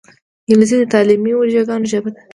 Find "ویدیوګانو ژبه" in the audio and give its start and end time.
1.35-2.09